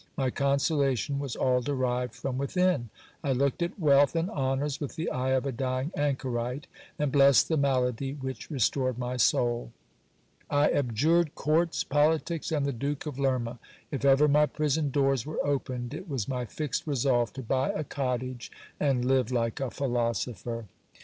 My 0.17 0.31
consolation 0.31 1.19
was 1.19 1.35
all 1.35 1.61
derived 1.61 2.15
from 2.15 2.39
within. 2.39 2.89
I 3.23 3.33
looked 3.33 3.61
at 3.61 3.77
wealth 3.79 4.15
and 4.15 4.31
honours 4.31 4.79
with 4.81 4.95
the 4.95 5.11
eye 5.11 5.29
of 5.33 5.45
a 5.45 5.51
dying 5.51 5.91
anchorite, 5.95 6.65
and 6.97 7.11
blessed 7.11 7.49
the 7.49 7.55
malady 7.57 8.13
which 8.15 8.49
restored 8.49 8.97
my 8.97 9.17
soul. 9.17 9.71
I 10.49 10.71
abjured 10.71 11.35
courts, 11.35 11.83
politics, 11.83 12.51
and 12.51 12.65
the 12.65 12.73
Duke 12.73 13.05
of 13.05 13.19
Lerma. 13.19 13.59
If 13.91 14.03
ever 14.03 14.27
my 14.27 14.47
prison 14.47 14.89
doors 14.89 15.23
were 15.23 15.37
opened, 15.45 15.93
it 15.93 16.09
was 16.09 16.27
my 16.27 16.45
fixed 16.45 16.87
resolve 16.87 17.31
to 17.33 17.43
buy 17.43 17.69
a 17.69 17.83
cottage, 17.83 18.51
and 18.79 19.05
live 19.05 19.29
like 19.31 19.59
a 19.59 19.69
philosopher. 19.69 20.65